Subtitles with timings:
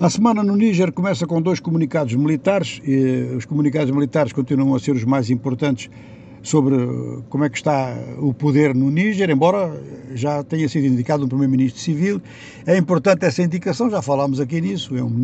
[0.00, 2.80] A semana no Níger começa com dois comunicados militares.
[2.84, 5.90] E os comunicados militares continuam a ser os mais importantes
[6.40, 6.76] sobre
[7.28, 9.82] como é que está o poder no Níger, embora
[10.14, 12.22] já tenha sido indicado um primeiro-ministro civil.
[12.64, 15.20] É importante essa indicação, já falámos aqui nisso, é um,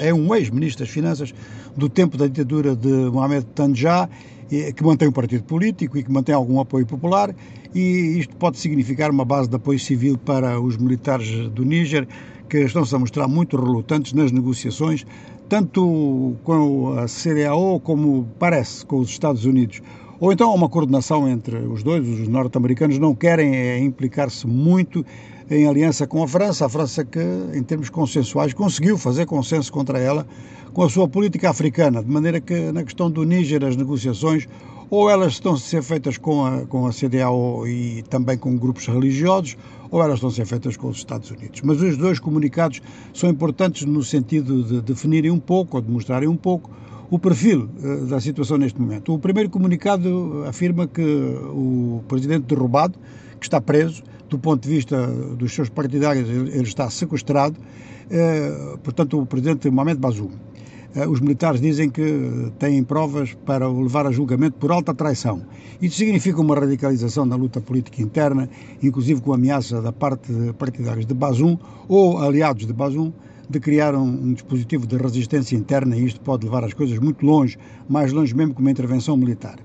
[0.00, 1.32] é um ex-ministro das Finanças
[1.76, 4.08] do tempo da ditadura de Mohamed Tandja,
[4.48, 7.34] que mantém um partido político e que mantém algum apoio popular,
[7.74, 12.06] e isto pode significar uma base de apoio civil para os militares do Níger,
[12.48, 15.06] que estão-se a mostrar muito relutantes nas negociações,
[15.48, 19.80] tanto com a CDAO como parece com os Estados Unidos.
[20.20, 25.04] Ou então há uma coordenação entre os dois, os norte-americanos não querem é, implicar-se muito
[25.50, 27.20] em aliança com a França, a França que,
[27.54, 30.26] em termos consensuais, conseguiu fazer consenso contra ela
[30.72, 34.48] com a sua política africana, de maneira que na questão do Níger as negociações
[34.88, 38.86] ou elas estão a ser feitas com a, com a CDAO e também com grupos
[38.86, 39.56] religiosos,
[39.90, 41.62] ou elas estão a ser feitas com os Estados Unidos.
[41.62, 42.82] Mas os dois comunicados
[43.14, 46.70] são importantes no sentido de definirem um pouco, ou de mostrarem um pouco,
[47.10, 49.14] o perfil uh, da situação neste momento.
[49.14, 52.98] O primeiro comunicado afirma que o presidente derrubado,
[53.40, 59.18] que está preso, do ponto de vista dos seus partidários, ele, está sequestrado, uh, portanto,
[59.18, 60.51] o presidente Mohamed Bazoum.
[60.94, 65.42] Eh, os militares dizem que têm provas para o levar a julgamento por alta traição.
[65.80, 68.48] Isso significa uma radicalização da luta política interna,
[68.82, 71.56] inclusive com a ameaça da parte de partidários de Bazum
[71.88, 73.12] ou aliados de Bazum
[73.48, 77.24] de criar um, um, dispositivo de resistência interna e isto pode levar as coisas muito
[77.24, 79.56] longe, mais longe mesmo que uma intervenção militar.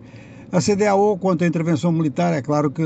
[0.50, 2.82] A CDAO, quanto à intervenção militar, é claro que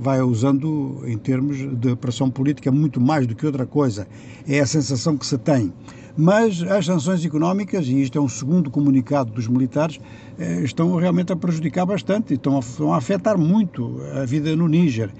[0.00, 4.08] vai usando, em termos de pressão política, muito mais do que outra coisa.
[4.48, 5.72] É a sensação que se tem.
[6.16, 10.00] Mas as sanções económicas, e isto é um segundo comunicado dos militares,
[10.36, 14.66] eh, estão realmente a prejudicar bastante estão a, estão a afetar muito a vida no
[14.66, 15.10] Níger.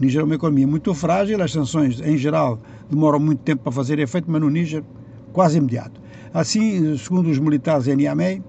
[0.00, 2.58] O Níger é uma economia muito frágil, as sanções, em geral,
[2.90, 4.82] demoram muito tempo para fazer efeito, mas no Níger,
[5.32, 6.00] quase imediato.
[6.32, 8.42] Assim, segundo os militares em Niamey,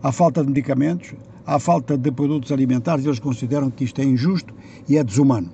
[0.00, 1.12] há falta de medicamentos,
[1.46, 4.52] há falta de produtos alimentares, eles consideram que isto é injusto
[4.88, 5.50] e é desumano.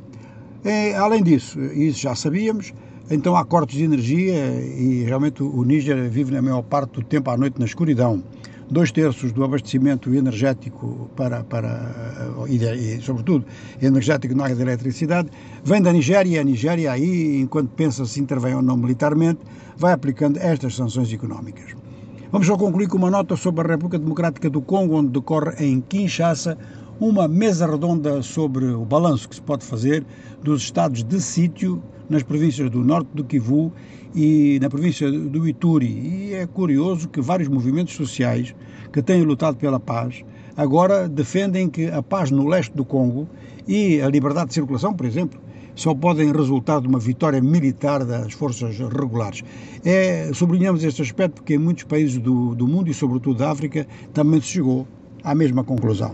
[0.65, 2.73] E, além disso, isso já sabíamos,
[3.11, 7.31] então há cortes de energia e realmente o Níger vive na maior parte do tempo
[7.31, 8.23] à noite na escuridão.
[8.71, 11.95] Dois terços do abastecimento energético para, para
[12.49, 13.45] e, e sobretudo
[13.83, 15.29] energético na área da eletricidade,
[15.63, 16.41] vem da Nigéria.
[16.41, 19.41] A Nigéria aí, enquanto pensa se intervém ou não militarmente,
[19.77, 21.75] vai aplicando estas sanções económicas.
[22.33, 25.83] Vamos só concluir com uma nota sobre a República Democrática do Congo, onde decorre em
[25.83, 26.57] Kinshasa
[26.99, 30.03] uma mesa redonda sobre o balanço que se pode fazer
[30.43, 33.71] dos estados de sítio nas províncias do norte do Kivu
[34.15, 36.31] e na província do Ituri.
[36.31, 38.55] E é curioso que vários movimentos sociais
[38.91, 40.25] que têm lutado pela paz
[40.57, 43.29] agora defendem que a paz no leste do Congo
[43.69, 45.39] e a liberdade de circulação, por exemplo,
[45.75, 49.43] só podem resultar de uma vitória militar das forças regulares.
[49.85, 53.87] É, sublinhamos este aspecto porque em muitos países do, do mundo e sobretudo da África
[54.13, 54.87] também se chegou
[55.23, 56.11] à mesma conclusão.